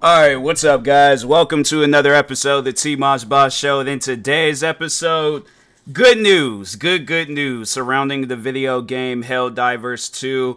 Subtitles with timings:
[0.00, 1.26] All right, what's up, guys?
[1.26, 3.80] Welcome to another episode of the T Moss Boss Show.
[3.80, 5.44] And in today's episode,
[5.92, 10.56] good news, good, good news surrounding the video game Helldivers 2.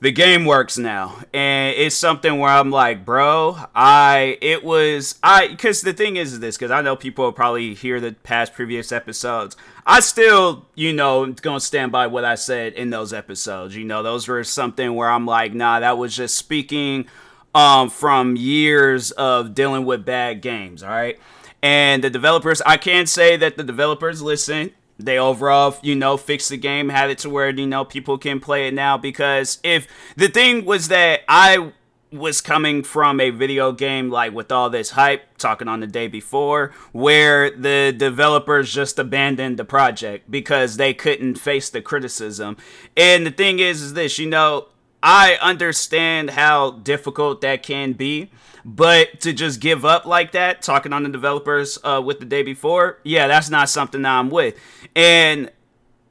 [0.00, 5.48] The game works now, and it's something where I'm like, bro, I, it was, I,
[5.48, 8.92] because the thing is this, because I know people will probably hear the past previous
[8.92, 9.56] episodes.
[9.86, 13.74] I still, you know, gonna stand by what I said in those episodes.
[13.74, 17.06] You know, those were something where I'm like, nah, that was just speaking
[17.54, 20.82] um, from years of dealing with bad games.
[20.82, 21.18] All right.
[21.62, 24.72] And the developers, I can't say that the developers listen.
[24.98, 28.40] They overall, you know, fixed the game, had it to where, you know, people can
[28.40, 28.98] play it now.
[28.98, 29.86] Because if
[30.16, 31.72] the thing was that I
[32.12, 36.06] was coming from a video game like with all this hype talking on the day
[36.06, 42.56] before where the developers just abandoned the project because they couldn't face the criticism
[42.98, 44.66] and the thing is is this you know
[45.02, 48.30] I understand how difficult that can be,
[48.64, 52.42] but to just give up like that, talking on the developers uh, with the day
[52.42, 54.56] before, yeah, that's not something that I'm with.
[54.94, 55.50] And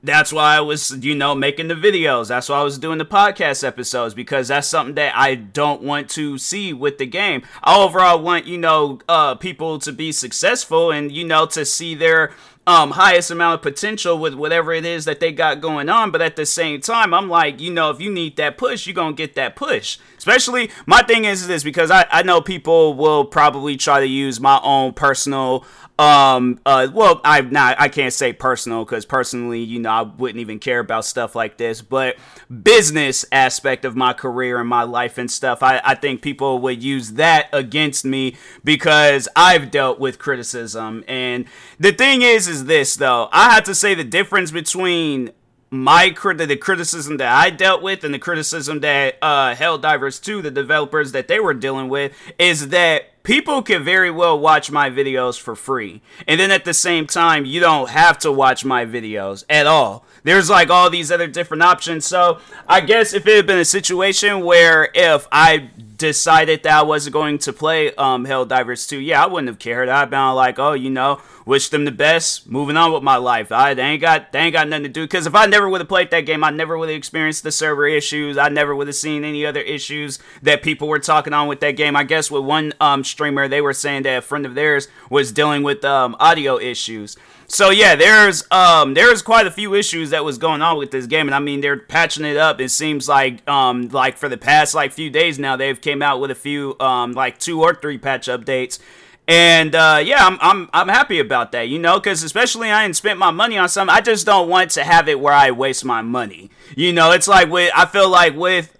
[0.03, 2.27] that's why I was, you know, making the videos.
[2.27, 6.09] That's why I was doing the podcast episodes because that's something that I don't want
[6.11, 7.43] to see with the game.
[7.63, 11.93] I overall want, you know, uh, people to be successful and, you know, to see
[11.93, 12.33] their
[12.67, 16.11] um, highest amount of potential with whatever it is that they got going on.
[16.11, 18.93] But at the same time, I'm like, you know, if you need that push, you're
[18.93, 19.97] going to get that push.
[20.21, 24.39] Especially, my thing is this because I, I know people will probably try to use
[24.39, 25.65] my own personal
[25.99, 30.39] um uh well i not i can't say personal because personally you know i wouldn't
[30.39, 32.15] even care about stuff like this but
[32.63, 36.81] business aspect of my career and my life and stuff i i think people would
[36.81, 41.03] use that against me because i've dealt with criticism.
[41.07, 41.45] And
[41.77, 45.31] the thing is is this though i have to say the difference between
[45.71, 50.41] my crit- the criticism that I dealt with and the criticism that uh Helldivers 2
[50.41, 54.89] the developers that they were dealing with is that people can very well watch my
[54.89, 56.01] videos for free.
[56.27, 60.05] And then at the same time, you don't have to watch my videos at all.
[60.23, 62.05] There's like all these other different options.
[62.05, 66.81] So, I guess if it had been a situation where if I decided that I
[66.83, 69.89] wasn't going to play um Helldivers 2, yeah, I wouldn't have cared.
[69.89, 72.49] I'd been like, "Oh, you know, wish them the best.
[72.49, 73.51] Moving on with my life.
[73.51, 75.03] I they ain't got they ain't got nothing to do.
[75.03, 77.51] Because if I never would have played that game, I never would have experienced the
[77.51, 78.37] server issues.
[78.37, 81.71] I never would have seen any other issues that people were talking on with that
[81.71, 81.95] game.
[81.95, 85.31] I guess with one um, streamer, they were saying that a friend of theirs was
[85.31, 87.17] dealing with um, audio issues.
[87.51, 91.05] So yeah, there's um there's quite a few issues that was going on with this
[91.05, 92.61] game, and I mean they're patching it up.
[92.61, 96.21] It seems like um like for the past like few days now they've came out
[96.21, 98.79] with a few um like two or three patch updates
[99.27, 102.95] and uh, yeah, I'm, I'm I'm happy about that, you know, because especially I didn't
[102.95, 103.93] spend my money on something.
[103.93, 106.49] I just don't want to have it where I waste my money.
[106.75, 108.77] You know, it's like with I feel like with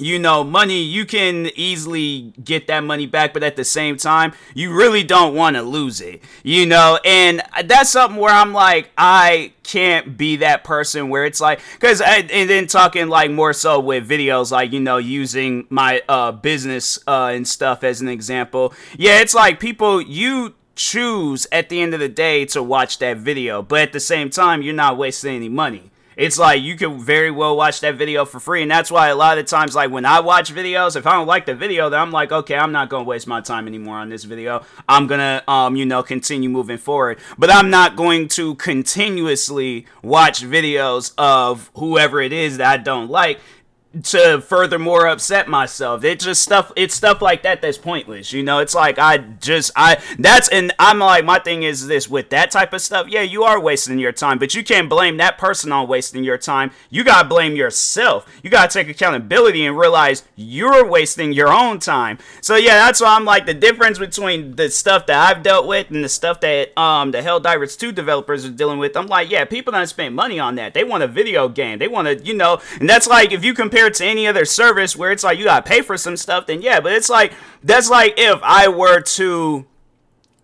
[0.00, 4.32] you know, money, you can easily get that money back, but at the same time,
[4.54, 8.90] you really don't want to lose it, you know, and that's something where I'm like,
[8.96, 13.78] I can't be that person where it's like, because, and then talking like more so
[13.78, 18.74] with videos, like, you know, using my uh, business uh, and stuff as an example.
[18.96, 23.18] Yeah, it's like people, you choose at the end of the day to watch that
[23.18, 26.98] video, but at the same time, you're not wasting any money it's like you can
[26.98, 28.60] very well watch that video for free.
[28.60, 31.26] And that's why a lot of times, like when I watch videos, if I don't
[31.26, 34.10] like the video, then I'm like, okay, I'm not to waste my time anymore on
[34.10, 34.62] this video.
[34.86, 37.20] I'm to, um, you know, continue moving forward.
[37.38, 43.08] But I'm not going to continuously watch videos of whoever it is that I don't
[43.08, 43.40] like
[44.04, 46.04] to furthermore upset myself.
[46.04, 48.32] It's just stuff it's stuff like that that's pointless.
[48.32, 52.08] You know, it's like I just I that's and I'm like my thing is this
[52.08, 55.16] with that type of stuff, yeah, you are wasting your time, but you can't blame
[55.16, 56.70] that person on wasting your time.
[56.88, 58.26] You gotta blame yourself.
[58.44, 62.18] You gotta take accountability and realize you're wasting your own time.
[62.42, 65.90] So yeah, that's why I'm like the difference between the stuff that I've dealt with
[65.90, 68.96] and the stuff that um the Helldivers 2 developers are dealing with.
[68.96, 70.74] I'm like, yeah, people don't spend money on that.
[70.74, 71.80] They want a video game.
[71.80, 74.44] They want to, you know, and that's like if you compare compared to any other
[74.44, 77.32] service where it's like you gotta pay for some stuff, then yeah, but it's like
[77.64, 79.66] that's like if I were to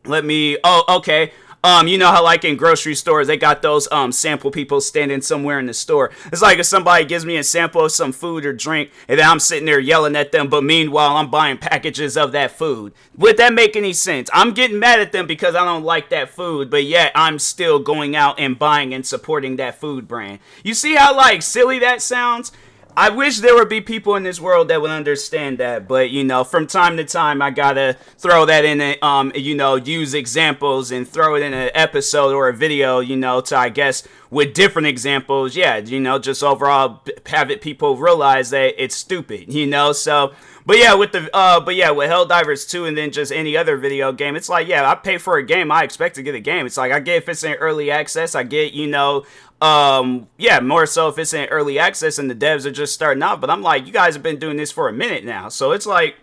[0.06, 1.32] let me oh okay
[1.66, 5.20] um, you know how like in grocery stores they got those um sample people standing
[5.20, 6.12] somewhere in the store.
[6.26, 9.28] It's like if somebody gives me a sample of some food or drink, and then
[9.28, 12.94] I'm sitting there yelling at them, but meanwhile I'm buying packages of that food.
[13.16, 14.30] Would that make any sense?
[14.32, 17.80] I'm getting mad at them because I don't like that food, but yet I'm still
[17.80, 20.38] going out and buying and supporting that food brand.
[20.62, 22.52] You see how like silly that sounds?
[22.98, 26.24] I wish there would be people in this world that would understand that, but you
[26.24, 30.14] know, from time to time, I gotta throw that in, a, um, you know, use
[30.14, 34.08] examples and throw it in an episode or a video, you know, to I guess
[34.30, 39.52] with different examples, yeah, you know, just overall have it people realize that it's stupid,
[39.52, 40.32] you know, so.
[40.64, 43.76] But yeah, with the uh, but yeah, with Helldivers 2 and then just any other
[43.76, 46.40] video game, it's like yeah, I pay for a game, I expect to get a
[46.40, 46.66] game.
[46.66, 49.24] It's like I get if it's in early access, I get you know
[49.60, 53.22] um, yeah, more so if it's in early access and the devs are just starting
[53.22, 53.40] out.
[53.40, 55.86] But I'm like, you guys have been doing this for a minute now, so it's
[55.86, 56.16] like.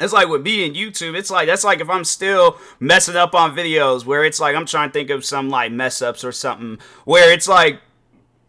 [0.00, 3.32] It's like with me and YouTube, it's like that's like if I'm still messing up
[3.32, 6.32] on videos where it's like I'm trying to think of some like mess ups or
[6.32, 7.80] something where it's like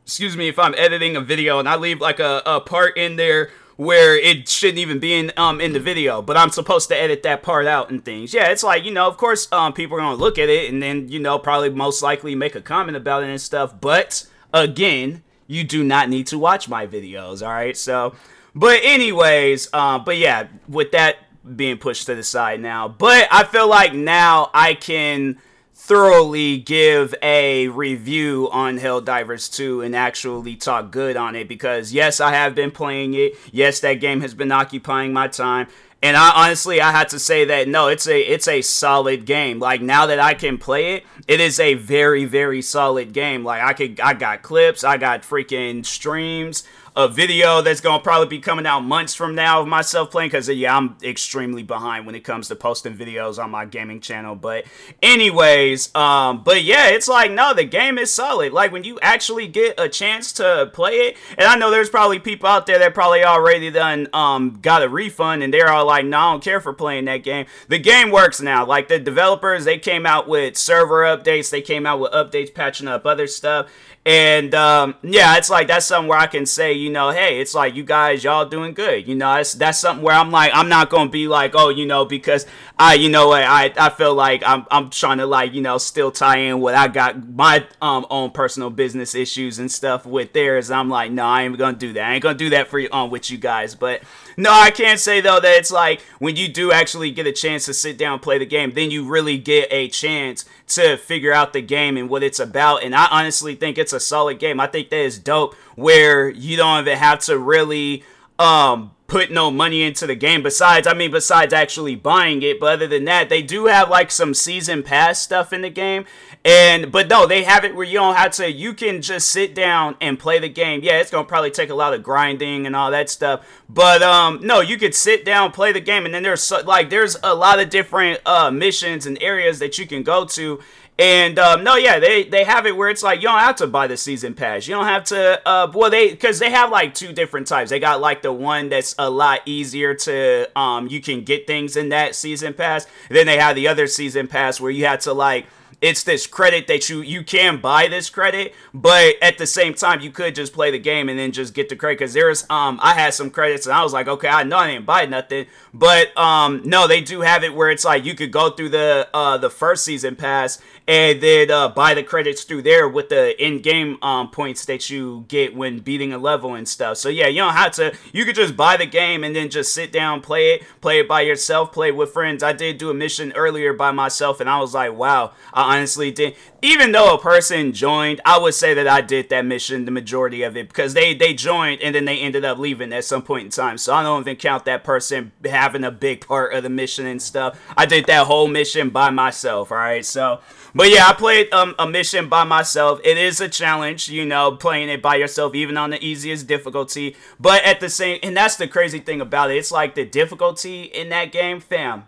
[0.05, 3.15] excuse me if I'm editing a video and I leave like a, a part in
[3.15, 6.95] there where it shouldn't even be in um in the video, but I'm supposed to
[6.95, 8.33] edit that part out and things.
[8.33, 10.81] Yeah, it's like you know, of course, um, people are gonna look at it and
[10.81, 13.79] then you know probably most likely make a comment about it and stuff.
[13.79, 17.45] But again, you do not need to watch my videos.
[17.45, 18.15] All right, so.
[18.57, 21.17] But anyways, um, but yeah, with that
[21.57, 25.39] being pushed to the side now, but I feel like now I can
[25.75, 32.21] thoroughly give a review on Helldivers 2 and actually talk good on it because yes,
[32.21, 33.35] I have been playing it.
[33.51, 35.67] Yes, that game has been occupying my time.
[36.01, 39.59] And I honestly I had to say that no, it's a it's a solid game.
[39.59, 43.43] Like now that I can play it, it is a very very solid game.
[43.43, 46.63] Like I could I got clips, I got freaking streams
[46.95, 50.47] a video that's gonna probably be coming out months from now of myself playing because
[50.49, 54.63] yeah i'm extremely behind when it comes to posting videos on my gaming channel but
[55.01, 58.53] anyways um but yeah it's like no the game is solid.
[58.53, 62.19] Like when you actually get a chance to play it and i know there's probably
[62.19, 66.05] people out there that probably already done um got a refund and they're all like
[66.05, 67.45] no i don't care for playing that game.
[67.67, 68.65] The game works now.
[68.65, 72.87] Like the developers they came out with server updates they came out with updates patching
[72.87, 73.69] up other stuff
[74.05, 77.55] and um, yeah, it's like that's something where I can say, you know, hey, it's
[77.55, 79.07] like you guys, y'all doing good.
[79.07, 81.87] You know, it's, that's something where I'm like, I'm not gonna be like, oh, you
[81.87, 82.45] know, because
[82.77, 86.11] I, you know, I I feel like I'm I'm trying to like, you know, still
[86.11, 90.69] tie in what I got my um own personal business issues and stuff with theirs.
[90.69, 92.09] I'm like, no, I ain't gonna do that.
[92.09, 93.73] I ain't gonna do that for you um with you guys.
[93.73, 94.03] But
[94.37, 97.65] no, I can't say though that it's like when you do actually get a chance
[97.65, 101.31] to sit down and play the game, then you really get a chance to figure
[101.31, 102.83] out the game and what it's about.
[102.83, 104.59] And I honestly think it's a solid game.
[104.59, 108.03] I think that is dope where you don't even have to really
[108.39, 112.59] um put no money into the game besides I mean besides actually buying it.
[112.59, 116.05] But other than that they do have like some season pass stuff in the game.
[116.43, 119.53] And but no they have it where you don't have to you can just sit
[119.53, 120.81] down and play the game.
[120.83, 123.45] Yeah it's gonna probably take a lot of grinding and all that stuff.
[123.69, 127.15] But um no you could sit down play the game and then there's like there's
[127.21, 130.59] a lot of different uh missions and areas that you can go to
[130.97, 133.67] and um, no, yeah, they they have it where it's like you don't have to
[133.67, 134.65] buy the season pass.
[134.65, 135.45] You don't have to.
[135.45, 137.69] Uh, well, they because they have like two different types.
[137.69, 141.75] They got like the one that's a lot easier to um you can get things
[141.75, 142.87] in that season pass.
[143.09, 145.47] then they have the other season pass where you have to like
[145.81, 149.99] it's this credit that you you can buy this credit, but at the same time
[150.01, 151.99] you could just play the game and then just get the credit.
[151.99, 154.71] Because there's um I had some credits and I was like, okay, I know I
[154.71, 158.31] didn't buy nothing, but um no, they do have it where it's like you could
[158.31, 162.61] go through the uh the first season pass and then uh, buy the credits through
[162.61, 166.97] there with the in-game um, points that you get when beating a level and stuff.
[166.97, 167.95] So yeah, you don't have to.
[168.13, 171.07] You could just buy the game and then just sit down, play it, play it
[171.07, 172.43] by yourself, play it with friends.
[172.43, 176.11] I did do a mission earlier by myself, and I was like, wow, I honestly
[176.11, 176.35] did.
[176.61, 180.43] Even though a person joined, I would say that I did that mission the majority
[180.43, 183.45] of it because they they joined and then they ended up leaving at some point
[183.45, 183.77] in time.
[183.77, 187.21] So I don't even count that person having a big part of the mission and
[187.21, 187.59] stuff.
[187.77, 189.71] I did that whole mission by myself.
[189.71, 190.41] All right, so.
[190.75, 192.99] But yeah, I played um, a mission by myself.
[193.05, 197.15] It is a challenge, you know, playing it by yourself, even on the easiest difficulty.
[197.39, 199.55] But at the same, and that's the crazy thing about it.
[199.55, 202.07] It's like the difficulty in that game, fam.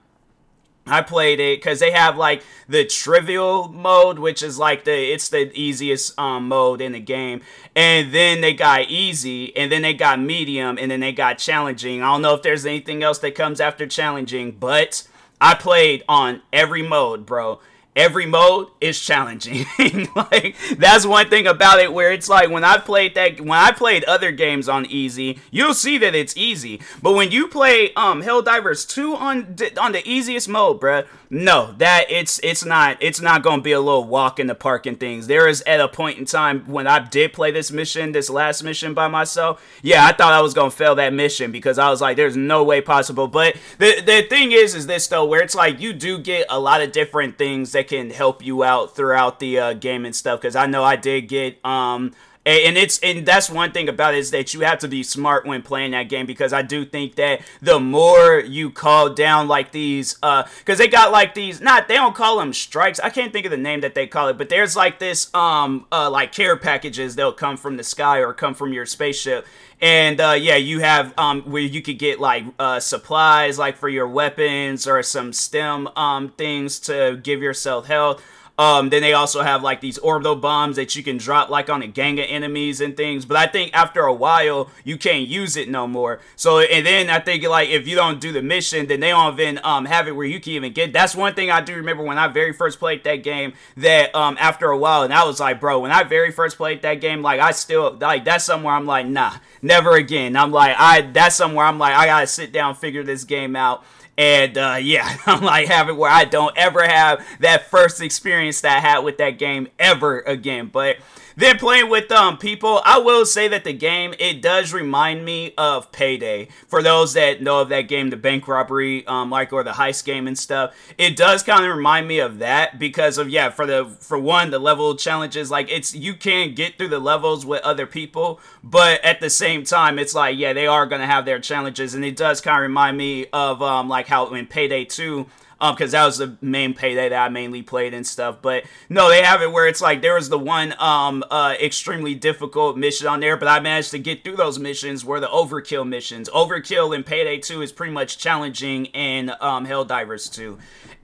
[0.85, 5.29] I played it because they have like the trivial mode, which is like the it's
[5.29, 7.41] the easiest um, mode in the game,
[7.73, 12.01] and then they got easy, and then they got medium, and then they got challenging.
[12.01, 15.07] I don't know if there's anything else that comes after challenging, but
[15.39, 17.61] I played on every mode, bro
[17.97, 19.65] every mode is challenging.
[20.15, 23.71] like that's one thing about it where it's like when I played that when I
[23.71, 26.79] played other games on easy, you'll see that it's easy.
[27.01, 32.05] But when you play um Helldivers 2 on on the easiest mode, bruh, no, that
[32.09, 35.27] it's it's not it's not gonna be a little walk in the park and things.
[35.27, 38.63] There is at a point in time when I did play this mission, this last
[38.63, 39.61] mission by myself.
[39.81, 42.63] Yeah, I thought I was gonna fail that mission because I was like, there's no
[42.63, 43.27] way possible.
[43.27, 46.59] But the the thing is, is this though, where it's like you do get a
[46.59, 50.41] lot of different things that can help you out throughout the uh, game and stuff.
[50.41, 52.13] Because I know I did get um
[52.47, 55.45] and it's and that's one thing about it is that you have to be smart
[55.45, 59.71] when playing that game because I do think that the more you call down like
[59.71, 63.33] these uh because they got like these not they don't call them strikes I can't
[63.33, 66.31] think of the name that they call it but there's like this um uh like
[66.31, 69.45] care packages they'll come from the sky or come from your spaceship
[69.79, 73.87] and uh, yeah, you have um, where you could get like uh, supplies, like for
[73.87, 78.23] your weapons, or some stem um, things to give yourself health.
[78.57, 81.83] Um, then they also have like these orbital bombs that you can drop like on
[81.83, 83.23] a gang of enemies and things.
[83.23, 86.19] But I think after a while you can't use it no more.
[86.35, 89.39] So and then I think like if you don't do the mission, then they don't
[89.39, 90.91] even um have it where you can even get.
[90.91, 93.53] That's one thing I do remember when I very first played that game.
[93.75, 96.81] That um after a while, and I was like, bro, when I very first played
[96.81, 100.35] that game, like I still like that's somewhere I'm like, nah, never again.
[100.35, 103.83] I'm like I that's somewhere I'm like I gotta sit down, figure this game out.
[104.17, 108.77] And uh, yeah, I'm like having where I don't ever have that first experience that
[108.77, 110.69] I had with that game ever again.
[110.71, 110.97] But
[111.37, 115.53] then playing with um people, I will say that the game it does remind me
[115.57, 116.49] of Payday.
[116.67, 120.03] For those that know of that game, the bank robbery, um, like or the heist
[120.03, 123.65] game and stuff, it does kind of remind me of that because of yeah, for
[123.67, 127.61] the for one the level challenges, like it's you can get through the levels with
[127.61, 131.39] other people, but at the same time, it's like yeah, they are gonna have their
[131.39, 135.27] challenges, and it does kind of remind me of um like how in Payday Two
[135.59, 138.41] um, because that was the main payday that I mainly played and stuff.
[138.41, 142.15] But no, they have it where it's like there was the one um uh extremely
[142.15, 145.87] difficult mission on there, but I managed to get through those missions were the overkill
[145.87, 146.29] missions.
[146.29, 150.57] Overkill in Payday 2 is pretty much challenging in um Helldivers 2.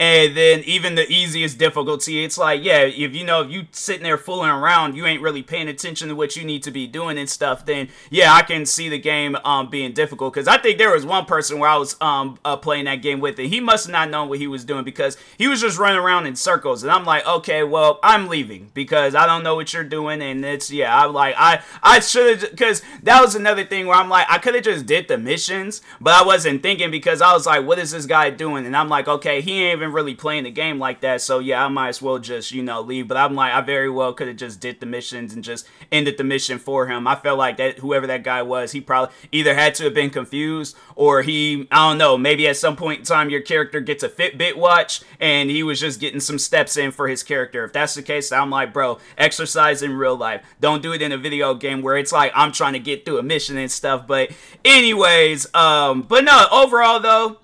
[0.03, 4.03] And then even the easiest difficulty, it's like, yeah, if you know, if you sitting
[4.03, 7.17] there fooling around, you ain't really paying attention to what you need to be doing
[7.17, 10.33] and stuff, then yeah, I can see the game um being difficult.
[10.33, 13.21] Cause I think there was one person where I was um uh, playing that game
[13.21, 15.99] with, and he must not known what he was doing because he was just running
[15.99, 16.83] around in circles.
[16.83, 20.21] And I'm like, okay, well, I'm leaving because I don't know what you're doing.
[20.21, 23.95] And it's yeah, I'm like, I I should have because that was another thing where
[23.95, 27.31] I'm like, I could have just did the missions, but I wasn't thinking because I
[27.31, 28.65] was like, what is this guy doing?
[28.65, 31.21] And I'm like, okay, he ain't even really playing the game like that.
[31.21, 33.07] So yeah, I might as well just, you know, leave.
[33.07, 36.17] But I'm like, I very well could have just did the missions and just ended
[36.17, 37.07] the mission for him.
[37.07, 40.09] I felt like that whoever that guy was, he probably either had to have been
[40.09, 44.03] confused or he, I don't know, maybe at some point in time your character gets
[44.03, 47.63] a Fitbit watch and he was just getting some steps in for his character.
[47.63, 50.43] If that's the case, I'm like, bro, exercise in real life.
[50.59, 53.19] Don't do it in a video game where it's like I'm trying to get through
[53.19, 54.07] a mission and stuff.
[54.07, 54.31] But
[54.65, 57.37] anyways, um, but no, overall though,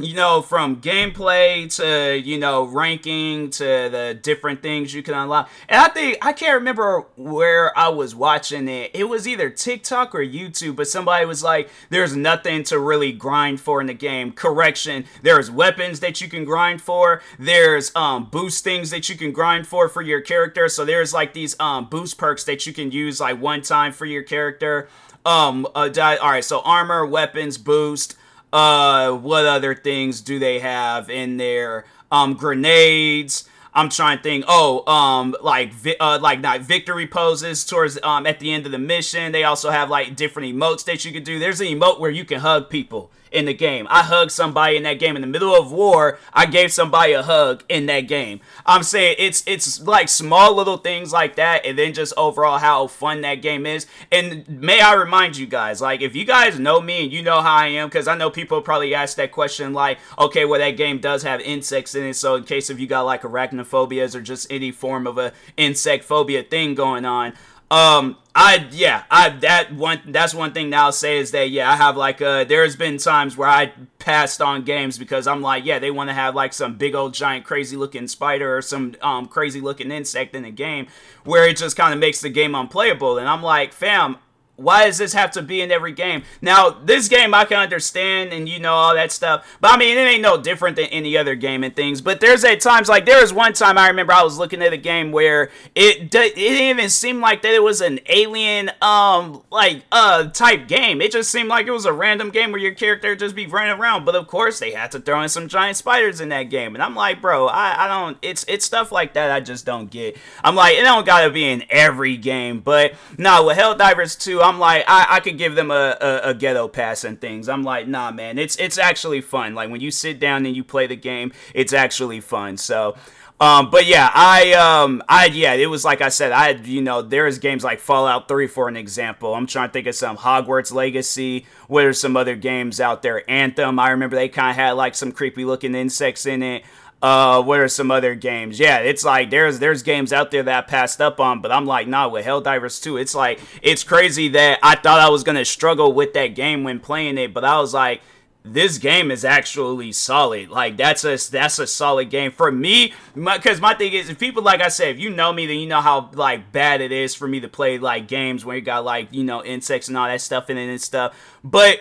[0.00, 5.50] you know, from gameplay to, you know, ranking to the different things you can unlock.
[5.68, 8.92] And I think, I can't remember where I was watching it.
[8.94, 13.60] It was either TikTok or YouTube, but somebody was like, there's nothing to really grind
[13.60, 14.30] for in the game.
[14.30, 19.32] Correction, there's weapons that you can grind for, there's um, boost things that you can
[19.32, 20.68] grind for for your character.
[20.68, 24.06] So there's like these um, boost perks that you can use like one time for
[24.06, 24.88] your character.
[25.26, 25.90] Um, uh,
[26.22, 28.14] all right, so armor, weapons, boost.
[28.52, 31.84] Uh, what other things do they have in there?
[32.10, 33.48] Um, grenades.
[33.74, 34.44] I'm trying to think.
[34.48, 38.78] Oh, um, like uh, like not victory poses towards um at the end of the
[38.78, 39.32] mission.
[39.32, 41.38] They also have like different emotes that you can do.
[41.38, 43.86] There's an emote where you can hug people in the game.
[43.90, 46.18] I hugged somebody in that game in the middle of war.
[46.32, 48.40] I gave somebody a hug in that game.
[48.66, 52.86] I'm saying it's it's like small little things like that, and then just overall how
[52.86, 53.86] fun that game is.
[54.10, 57.40] And may I remind you guys, like if you guys know me and you know
[57.40, 60.72] how I am, because I know people probably ask that question, like, okay, well that
[60.72, 64.20] game does have insects in it, so in case if you got like arachnophobias or
[64.20, 67.32] just any form of a insect phobia thing going on.
[67.70, 71.70] Um, I yeah, I that one that's one thing that I'll say is that yeah,
[71.70, 75.66] I have like uh there's been times where I passed on games because I'm like,
[75.66, 78.94] yeah, they want to have like some big old giant crazy looking spider or some
[79.02, 80.86] um crazy looking insect in the game
[81.24, 83.18] where it just kind of makes the game unplayable.
[83.18, 84.16] And I'm like, fam,
[84.58, 86.24] why does this have to be in every game?
[86.42, 89.96] Now, this game I can understand and you know all that stuff, but I mean
[89.96, 92.00] it ain't no different than any other game and things.
[92.00, 94.72] But there's at times like there was one time I remember I was looking at
[94.72, 99.42] a game where it it didn't even seem like that it was an alien um
[99.50, 101.00] like uh type game.
[101.00, 103.78] It just seemed like it was a random game where your character just be running
[103.78, 104.04] around.
[104.04, 106.82] But of course they had to throw in some giant spiders in that game, and
[106.82, 108.18] I'm like, bro, I I don't.
[108.22, 110.16] It's it's stuff like that I just don't get.
[110.42, 114.58] I'm like it don't gotta be in every game, but no, with Helldivers 2, I'm
[114.58, 117.48] like, I, I could give them a, a, a, ghetto pass and things.
[117.48, 119.54] I'm like, nah, man, it's it's actually fun.
[119.54, 122.56] Like when you sit down and you play the game, it's actually fun.
[122.56, 122.96] So.
[123.40, 127.02] Um, but yeah, I, um, I, yeah, it was like I said, I, you know,
[127.02, 129.32] there's games like Fallout 3 for an example.
[129.32, 131.46] I'm trying to think of some Hogwarts Legacy.
[131.68, 133.22] What are some other games out there?
[133.30, 133.78] Anthem.
[133.78, 136.64] I remember they kind of had like some creepy looking insects in it.
[137.00, 138.58] Uh, what are some other games?
[138.58, 141.64] Yeah, it's like there's there's games out there that I passed up on, but I'm
[141.64, 145.44] like, nah, with Helldivers 2, it's like it's crazy that I thought I was gonna
[145.44, 148.00] struggle with that game when playing it, but I was like,
[148.44, 150.50] this game is actually solid.
[150.50, 152.92] Like that's a that's a solid game for me.
[153.14, 155.58] Because my, my, thing is, if people like I said, if you know me, then
[155.58, 158.62] you know how like bad it is for me to play like games where you
[158.62, 161.14] got like you know insects and all that stuff in it and stuff.
[161.44, 161.80] But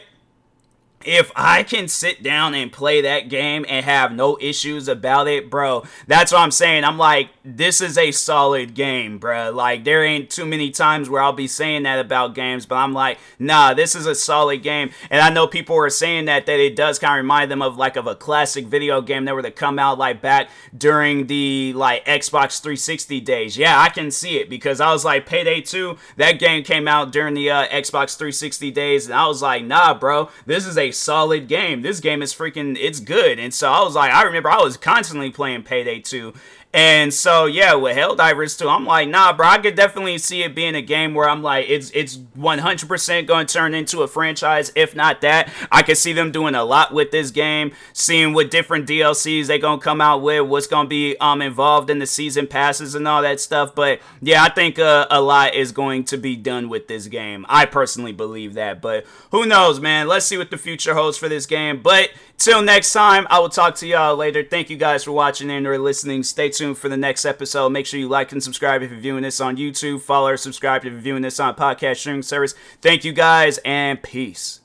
[1.06, 5.50] if I can sit down and play that game and have no issues about it,
[5.50, 6.84] bro, that's what I'm saying.
[6.84, 9.52] I'm like, this is a solid game, bro.
[9.52, 12.94] Like, there ain't too many times where I'll be saying that about games, but I'm
[12.94, 14.90] like, nah, this is a solid game.
[15.10, 17.78] And I know people are saying that, that it does kind of remind them of
[17.78, 21.74] like of a classic video game that were to come out like back during the
[21.74, 23.56] like Xbox 360 days.
[23.56, 27.12] Yeah, I can see it because I was like, Payday 2, that game came out
[27.12, 30.87] during the uh, Xbox 360 days, and I was like, nah, bro, this is a
[30.92, 31.82] solid game.
[31.82, 33.40] This game is freaking, it's good.
[33.40, 36.34] And so I was like, I remember I was constantly playing Payday 2.
[36.74, 40.54] And so yeah, with Helldivers 2, I'm like, nah, bro, I could definitely see it
[40.54, 44.72] being a game where I'm like, it's it's 100% going to turn into a franchise.
[44.76, 48.52] If not that, I could see them doing a lot with this game, seeing what
[48.52, 52.48] different DLCs they gonna come out with, what's gonna be um involved in the season
[52.48, 53.74] passes and all that stuff.
[53.74, 57.46] But yeah, I think uh, a lot is going to be done with this game.
[57.48, 60.08] I personally believe that, but who knows, man?
[60.08, 61.82] Let's see what the future holds for this game.
[61.82, 64.44] But till next time, I will talk to y'all later.
[64.44, 66.24] Thank you guys for watching and or listening.
[66.24, 67.70] Stay tuned for the next episode.
[67.70, 70.02] Make sure you like and subscribe if you're viewing this on YouTube.
[70.02, 72.54] Follow or subscribe if you're viewing this on podcast streaming service.
[72.82, 74.62] Thank you guys and peace.